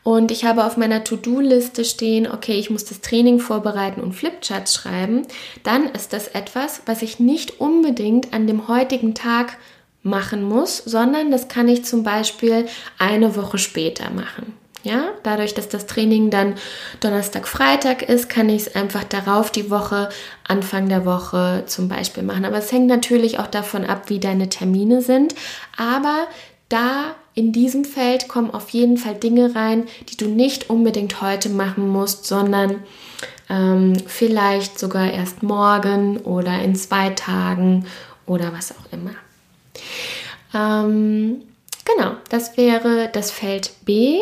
[0.02, 4.74] und ich habe auf meiner To-Do-Liste stehen, okay, ich muss das Training vorbereiten und Flipcharts
[4.74, 5.26] schreiben,
[5.62, 9.58] dann ist das etwas, was ich nicht unbedingt an dem heutigen Tag
[10.02, 12.66] machen muss, sondern das kann ich zum Beispiel
[12.98, 14.54] eine Woche später machen.
[14.82, 16.54] Ja, dadurch, dass das Training dann
[17.00, 20.08] Donnerstag, Freitag ist, kann ich es einfach darauf die Woche,
[20.46, 22.44] Anfang der Woche zum Beispiel machen.
[22.46, 25.34] Aber es hängt natürlich auch davon ab, wie deine Termine sind.
[25.76, 26.26] Aber
[26.70, 31.48] da in diesem Feld kommen auf jeden Fall Dinge rein, die du nicht unbedingt heute
[31.50, 32.82] machen musst, sondern
[33.50, 37.86] ähm, vielleicht sogar erst morgen oder in zwei Tagen
[38.26, 39.14] oder was auch immer.
[40.54, 41.42] Ähm,
[41.84, 44.20] genau, das wäre das Feld B.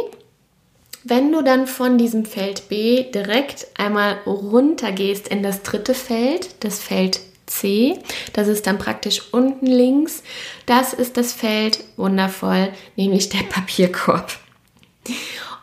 [1.09, 6.63] Wenn du dann von diesem Feld B direkt einmal runter gehst in das dritte Feld,
[6.63, 7.99] das Feld C,
[8.35, 10.23] das ist dann praktisch unten links,
[10.67, 14.39] das ist das Feld, wundervoll, nämlich der Papierkorb.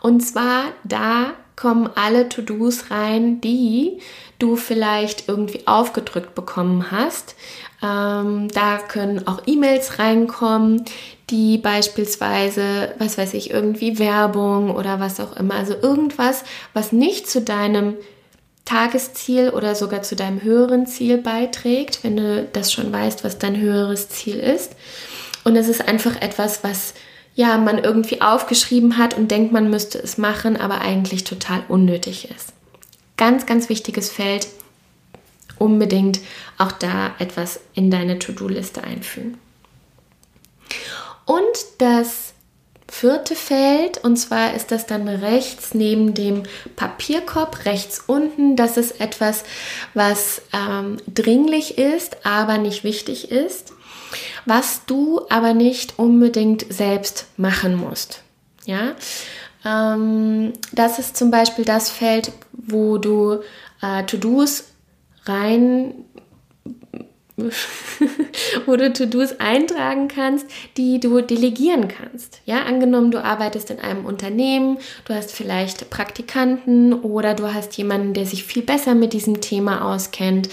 [0.02, 4.00] Und zwar da kommen alle To-Dos rein, die
[4.40, 7.36] du vielleicht irgendwie aufgedrückt bekommen hast.
[7.86, 10.86] Ähm, da können auch E-Mails reinkommen,
[11.30, 16.44] die beispielsweise, was weiß ich, irgendwie Werbung oder was auch immer, also irgendwas,
[16.74, 17.96] was nicht zu deinem
[18.64, 23.60] Tagesziel oder sogar zu deinem höheren Ziel beiträgt, wenn du das schon weißt, was dein
[23.60, 24.72] höheres Ziel ist.
[25.44, 26.96] Und es ist einfach etwas, was
[27.36, 32.30] ja man irgendwie aufgeschrieben hat und denkt, man müsste es machen, aber eigentlich total unnötig
[32.36, 32.54] ist.
[33.18, 34.48] Ganz, ganz wichtiges Feld.
[35.58, 36.20] Unbedingt
[36.58, 39.38] auch da etwas in deine To-Do-Liste einfügen.
[41.26, 41.44] Und
[41.80, 42.34] das
[42.88, 46.44] vierte Feld, und zwar ist das dann rechts neben dem
[46.76, 48.56] Papierkorb, rechts unten.
[48.56, 49.44] Das ist etwas,
[49.94, 53.74] was ähm, dringlich ist, aber nicht wichtig ist,
[54.46, 58.22] was du aber nicht unbedingt selbst machen musst.
[58.66, 58.96] Ja,
[59.66, 63.40] ähm, das ist zum Beispiel das Feld, wo du
[63.82, 64.66] äh, To-Dos
[65.26, 66.06] rein
[68.66, 72.40] du To-Dos eintragen kannst, die du delegieren kannst.
[72.46, 78.14] Ja, angenommen, du arbeitest in einem Unternehmen, du hast vielleicht Praktikanten oder du hast jemanden,
[78.14, 80.50] der sich viel besser mit diesem Thema auskennt,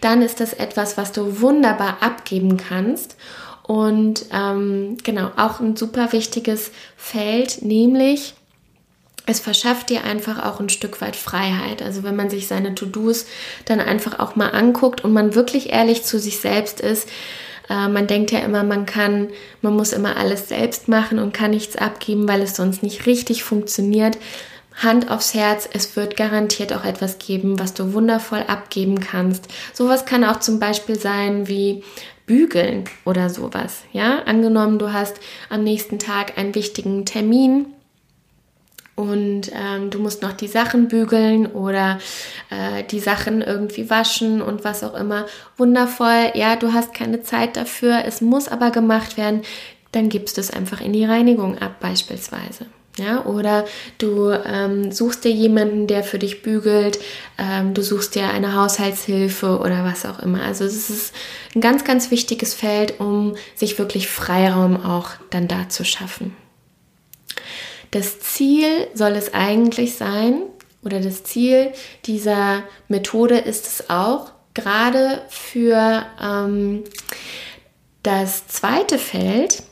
[0.00, 3.16] dann ist das etwas, was du wunderbar abgeben kannst.
[3.64, 8.34] Und ähm, genau, auch ein super wichtiges Feld, nämlich
[9.30, 11.82] es verschafft dir einfach auch ein Stück weit Freiheit.
[11.82, 13.26] Also wenn man sich seine To-Dos
[13.64, 17.08] dann einfach auch mal anguckt und man wirklich ehrlich zu sich selbst ist,
[17.68, 19.28] äh, man denkt ja immer, man kann,
[19.62, 23.44] man muss immer alles selbst machen und kann nichts abgeben, weil es sonst nicht richtig
[23.44, 24.18] funktioniert.
[24.74, 29.46] Hand aufs Herz, es wird garantiert auch etwas geben, was du wundervoll abgeben kannst.
[29.72, 31.84] Sowas kann auch zum Beispiel sein wie
[32.26, 33.82] bügeln oder sowas.
[33.92, 35.16] Ja, angenommen, du hast
[35.50, 37.66] am nächsten Tag einen wichtigen Termin
[39.00, 41.98] und ähm, du musst noch die Sachen bügeln oder
[42.50, 45.26] äh, die Sachen irgendwie waschen und was auch immer.
[45.56, 49.42] Wundervoll, ja, du hast keine Zeit dafür, es muss aber gemacht werden,
[49.92, 52.66] dann gibst du es einfach in die Reinigung ab beispielsweise.
[52.98, 53.64] Ja, oder
[53.98, 56.98] du ähm, suchst dir jemanden, der für dich bügelt,
[57.38, 60.42] ähm, du suchst dir eine Haushaltshilfe oder was auch immer.
[60.42, 61.14] Also es ist
[61.54, 66.36] ein ganz, ganz wichtiges Feld, um sich wirklich Freiraum auch dann da zu schaffen.
[67.90, 70.42] Das Ziel soll es eigentlich sein,
[70.82, 71.72] oder das Ziel
[72.06, 76.84] dieser Methode ist es auch, gerade für ähm,
[78.02, 79.62] das zweite Feld,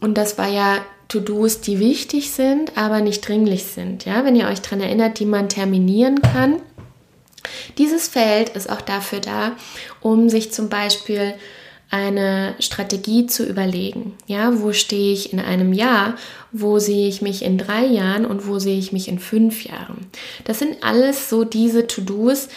[0.00, 4.04] und das war ja To-Dos, die wichtig sind, aber nicht dringlich sind.
[4.04, 6.60] Ja, wenn ihr euch daran erinnert, die man terminieren kann.
[7.78, 9.52] Dieses Feld ist auch dafür da,
[10.00, 11.34] um sich zum Beispiel
[11.94, 14.14] eine Strategie zu überlegen.
[14.26, 16.16] Ja, wo stehe ich in einem Jahr?
[16.50, 20.08] Wo sehe ich mich in drei Jahren und wo sehe ich mich in fünf Jahren?
[20.44, 22.48] Das sind alles so diese To-Dos,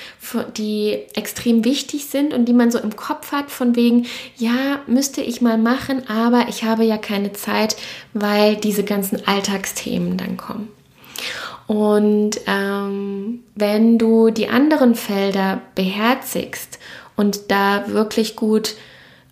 [0.58, 5.22] die extrem wichtig sind und die man so im Kopf hat von wegen, ja, müsste
[5.22, 7.76] ich mal machen, aber ich habe ja keine Zeit,
[8.14, 10.68] weil diese ganzen Alltagsthemen dann kommen.
[11.68, 16.80] Und ähm, wenn du die anderen Felder beherzigst
[17.16, 18.76] und da wirklich gut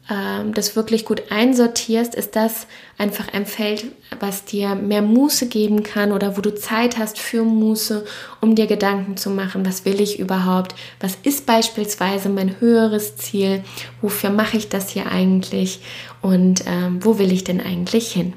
[0.10, 3.86] ähm, das wirklich gut einsortierst, ist das einfach ein Feld,
[4.20, 8.06] was dir mehr Muße geben kann oder wo du Zeit hast für Muße,
[8.40, 13.64] um dir Gedanken zu machen, was will ich überhaupt, was ist beispielsweise mein höheres Ziel,
[14.02, 15.80] wofür mache ich das hier eigentlich
[16.22, 18.34] und ähm, wo will ich denn eigentlich hin.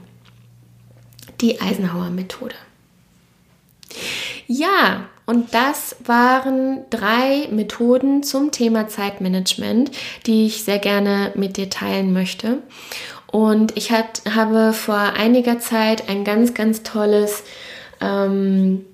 [1.41, 2.57] die Eisenhower Methode.
[4.47, 9.91] Ja, und das waren drei Methoden zum Thema Zeitmanagement,
[10.25, 12.63] die ich sehr gerne mit dir teilen möchte.
[13.31, 17.45] Und ich hat, habe vor einiger Zeit ein ganz, ganz tolles,
[18.01, 18.87] ähm,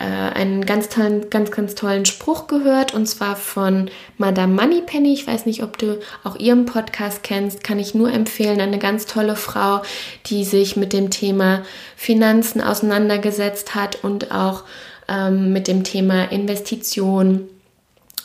[0.00, 5.12] äh, einen ganz tollen, ganz, ganz tollen Spruch gehört und zwar von Madame Moneypenny.
[5.12, 8.60] Ich weiß nicht, ob du auch ihren Podcast kennst, kann ich nur empfehlen.
[8.60, 9.82] Eine ganz tolle Frau,
[10.26, 11.62] die sich mit dem Thema
[11.94, 14.64] Finanzen auseinandergesetzt hat und auch
[15.08, 17.48] ähm, mit dem Thema Investition,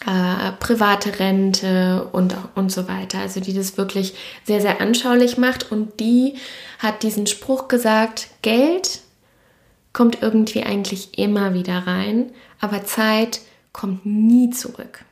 [0.05, 3.19] äh, private Rente und, und so weiter.
[3.19, 4.15] Also die das wirklich
[4.45, 5.71] sehr, sehr anschaulich macht.
[5.71, 6.35] Und die
[6.79, 9.01] hat diesen Spruch gesagt, Geld
[9.93, 13.41] kommt irgendwie eigentlich immer wieder rein, aber Zeit
[13.73, 15.05] kommt nie zurück.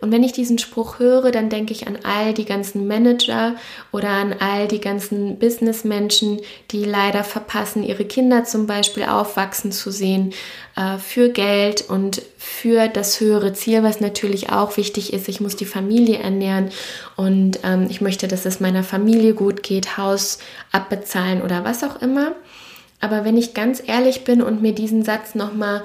[0.00, 3.56] Und wenn ich diesen Spruch höre, dann denke ich an all die ganzen Manager
[3.90, 6.40] oder an all die ganzen Businessmenschen,
[6.70, 10.32] die leider verpassen, ihre Kinder zum Beispiel aufwachsen zu sehen
[10.76, 15.28] äh, für Geld und für das höhere Ziel, was natürlich auch wichtig ist.
[15.28, 16.70] Ich muss die Familie ernähren
[17.16, 20.38] und ähm, ich möchte, dass es meiner Familie gut geht, Haus
[20.70, 22.36] abbezahlen oder was auch immer.
[23.00, 25.84] Aber wenn ich ganz ehrlich bin und mir diesen Satz nochmal mal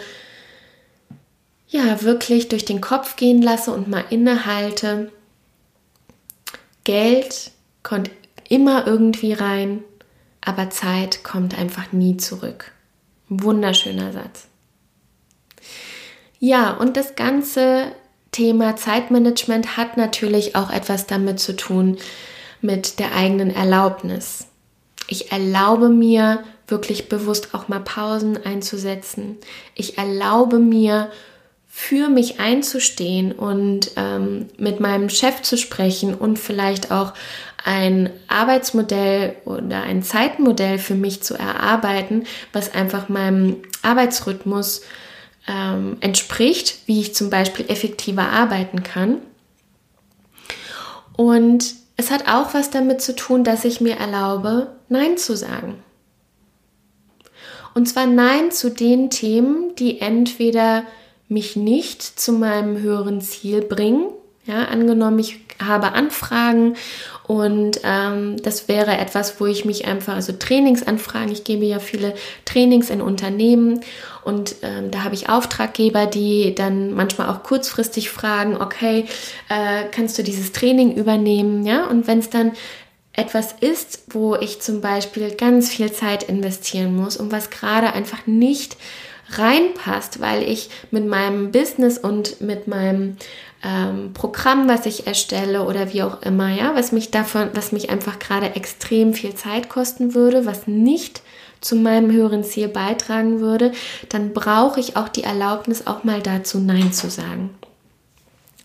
[1.74, 5.12] ja, wirklich durch den Kopf gehen lasse und mal innehalte.
[6.84, 7.50] Geld
[7.82, 8.12] kommt
[8.48, 9.84] immer irgendwie rein,
[10.40, 12.72] aber Zeit kommt einfach nie zurück.
[13.28, 14.48] Wunderschöner Satz.
[16.38, 17.92] Ja, und das ganze
[18.32, 21.98] Thema Zeitmanagement hat natürlich auch etwas damit zu tun
[22.62, 24.46] mit der eigenen Erlaubnis.
[25.08, 29.38] Ich erlaube mir wirklich bewusst auch mal Pausen einzusetzen.
[29.74, 31.12] Ich erlaube mir
[31.76, 37.14] für mich einzustehen und ähm, mit meinem Chef zu sprechen und vielleicht auch
[37.66, 44.84] ein Arbeitsmodell oder ein Zeitmodell für mich zu erarbeiten, was einfach meinem Arbeitsrhythmus
[45.48, 49.18] ähm, entspricht, wie ich zum Beispiel effektiver arbeiten kann.
[51.18, 55.82] Und es hat auch was damit zu tun, dass ich mir erlaube, Nein zu sagen.
[57.74, 60.84] Und zwar Nein zu den Themen, die entweder
[61.28, 64.10] mich nicht zu meinem höheren Ziel bringen.
[64.46, 66.76] Ja, angenommen, ich habe Anfragen
[67.28, 72.14] und ähm, das wäre etwas, wo ich mich einfach, also Trainingsanfragen, ich gebe ja viele
[72.44, 73.80] Trainings in Unternehmen
[74.26, 79.06] und ähm, da habe ich Auftraggeber, die dann manchmal auch kurzfristig fragen, okay,
[79.48, 81.66] äh, kannst du dieses Training übernehmen?
[81.66, 82.52] Ja, und wenn es dann
[83.14, 88.26] etwas ist, wo ich zum Beispiel ganz viel Zeit investieren muss und was gerade einfach
[88.26, 88.76] nicht
[89.40, 93.18] reinpasst, weil ich mit meinem Business und mit meinem
[93.64, 97.90] ähm, Programm, was ich erstelle oder wie auch immer, ja, was mich davon, was mich
[97.90, 101.22] einfach gerade extrem viel Zeit kosten würde, was nicht
[101.62, 103.72] zu meinem höheren Ziel beitragen würde,
[104.10, 107.52] dann brauche ich auch die Erlaubnis, auch mal dazu Nein zu sagen.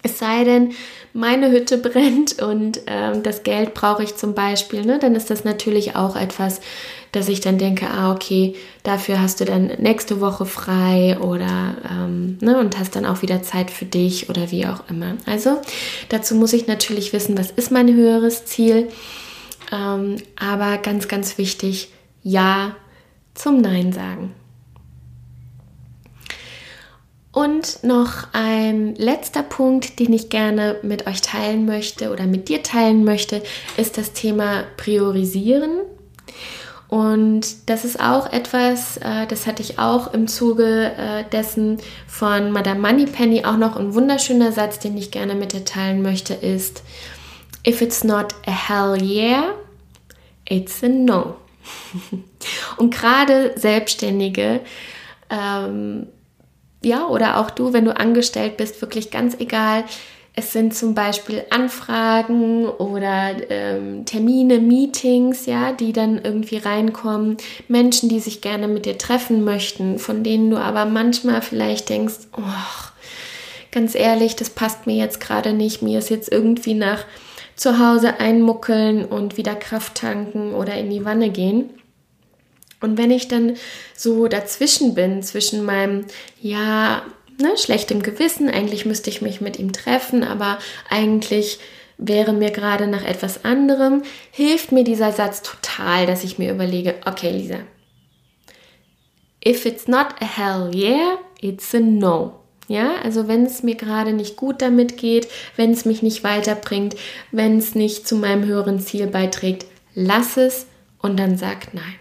[0.02, 0.72] Es sei denn,
[1.12, 5.44] meine Hütte brennt und ähm, das Geld brauche ich zum Beispiel, ne, dann ist das
[5.44, 6.60] natürlich auch etwas,
[7.12, 12.38] dass ich dann denke, ah, okay, dafür hast du dann nächste Woche frei oder ähm,
[12.40, 15.16] ne, und hast dann auch wieder Zeit für dich oder wie auch immer.
[15.26, 15.60] Also
[16.08, 18.88] dazu muss ich natürlich wissen, was ist mein höheres Ziel.
[19.72, 21.90] Ähm, aber ganz, ganz wichtig,
[22.22, 22.76] ja
[23.34, 24.34] zum Nein sagen.
[27.32, 32.62] Und noch ein letzter Punkt, den ich gerne mit euch teilen möchte oder mit dir
[32.62, 33.42] teilen möchte,
[33.76, 35.82] ist das Thema Priorisieren.
[36.88, 42.50] Und das ist auch etwas, äh, das hatte ich auch im Zuge äh, dessen von
[42.50, 46.82] Madame Moneypenny auch noch ein wunderschöner Satz, den ich gerne mit dir teilen möchte, ist,
[47.66, 49.54] If it's not a hell yeah,
[50.48, 51.36] it's a no.
[52.78, 54.60] Und gerade Selbstständige
[55.28, 56.06] ähm,
[56.82, 59.84] ja, oder auch du, wenn du angestellt bist, wirklich ganz egal.
[60.38, 67.38] Es sind zum Beispiel Anfragen oder ähm, Termine, Meetings, ja, die dann irgendwie reinkommen.
[67.66, 72.28] Menschen, die sich gerne mit dir treffen möchten, von denen du aber manchmal vielleicht denkst,
[72.36, 72.84] oh,
[73.72, 75.82] ganz ehrlich, das passt mir jetzt gerade nicht.
[75.82, 77.04] Mir ist jetzt irgendwie nach
[77.56, 81.70] zu Hause einmuckeln und wieder Kraft tanken oder in die Wanne gehen.
[82.80, 83.56] Und wenn ich dann
[83.92, 86.04] so dazwischen bin, zwischen meinem,
[86.40, 87.02] ja,
[87.38, 90.58] ne, schlechtem Gewissen, eigentlich müsste ich mich mit ihm treffen, aber
[90.88, 91.58] eigentlich
[91.96, 96.94] wäre mir gerade nach etwas anderem, hilft mir dieser Satz total, dass ich mir überlege,
[97.06, 97.58] okay, Lisa,
[99.44, 102.34] if it's not a hell yeah, it's a no.
[102.68, 105.26] Ja, also wenn es mir gerade nicht gut damit geht,
[105.56, 106.96] wenn es mich nicht weiterbringt,
[107.32, 109.64] wenn es nicht zu meinem höheren Ziel beiträgt,
[109.94, 110.66] lass es
[111.00, 111.94] und dann sag nein.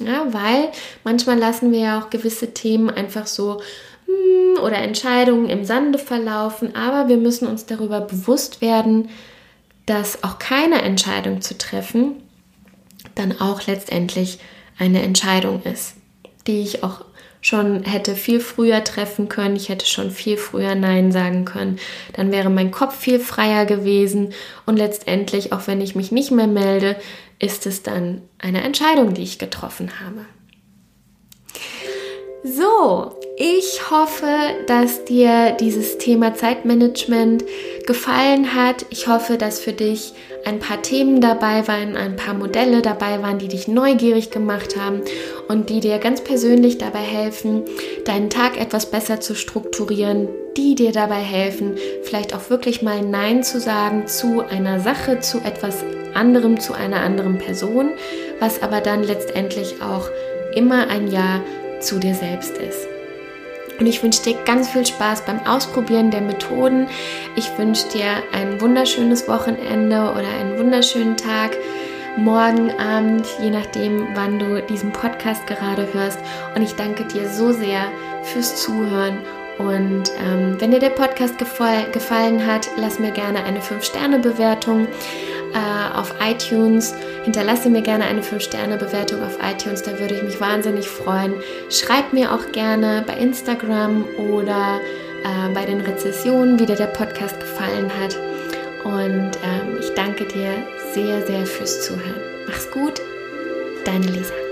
[0.00, 0.70] Ja, weil
[1.04, 3.60] manchmal lassen wir ja auch gewisse Themen einfach so
[4.56, 9.08] hm, oder Entscheidungen im Sande verlaufen, aber wir müssen uns darüber bewusst werden,
[9.86, 12.22] dass auch keine Entscheidung zu treffen
[13.14, 14.38] dann auch letztendlich
[14.78, 15.94] eine Entscheidung ist,
[16.46, 17.04] die ich auch
[17.42, 21.78] schon hätte viel früher treffen können, ich hätte schon viel früher Nein sagen können,
[22.12, 24.34] dann wäre mein Kopf viel freier gewesen.
[24.66, 26.96] Und letztendlich, auch wenn ich mich nicht mehr melde,
[27.38, 30.26] ist es dann eine Entscheidung, die ich getroffen habe.
[32.42, 34.26] So, ich hoffe,
[34.66, 37.44] dass dir dieses Thema Zeitmanagement
[37.86, 38.86] gefallen hat.
[38.88, 40.14] Ich hoffe, dass für dich
[40.46, 45.02] ein paar Themen dabei waren, ein paar Modelle dabei waren, die dich neugierig gemacht haben
[45.48, 47.64] und die dir ganz persönlich dabei helfen,
[48.06, 50.26] deinen Tag etwas besser zu strukturieren,
[50.56, 55.38] die dir dabei helfen, vielleicht auch wirklich mal Nein zu sagen zu einer Sache, zu
[55.40, 55.84] etwas
[56.14, 57.90] anderem, zu einer anderen Person,
[58.38, 60.08] was aber dann letztendlich auch
[60.54, 61.42] immer ein Ja
[61.80, 62.86] zu dir selbst ist.
[63.80, 66.86] Und ich wünsche dir ganz viel Spaß beim Ausprobieren der Methoden.
[67.34, 71.56] Ich wünsche dir ein wunderschönes Wochenende oder einen wunderschönen Tag,
[72.18, 76.18] morgen Abend, je nachdem, wann du diesen Podcast gerade hörst.
[76.54, 77.90] Und ich danke dir so sehr
[78.22, 79.18] fürs Zuhören.
[79.56, 84.88] Und ähm, wenn dir der Podcast gefallen hat, lass mir gerne eine 5-Sterne-Bewertung
[85.54, 86.94] äh, auf iTunes.
[87.24, 91.34] Hinterlasse mir gerne eine 5-Sterne-Bewertung auf iTunes, da würde ich mich wahnsinnig freuen.
[91.70, 94.80] Schreib mir auch gerne bei Instagram oder
[95.24, 98.16] äh, bei den Rezessionen, wie dir der Podcast gefallen hat.
[98.84, 100.52] Und ähm, ich danke dir
[100.94, 102.20] sehr, sehr fürs Zuhören.
[102.46, 103.00] Mach's gut,
[103.84, 104.49] deine Lisa.